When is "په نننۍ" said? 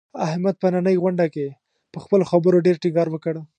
0.61-0.95